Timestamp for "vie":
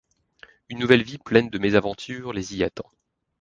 1.03-1.19